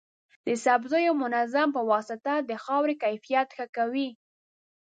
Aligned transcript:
د 0.45 0.47
سبزیو 0.65 1.13
منظم 1.23 1.67
پواسطه 1.77 2.33
د 2.49 2.51
خاورې 2.63 2.95
کیفیت 3.03 3.47
ښه 3.57 3.65
کوي. 3.77 4.09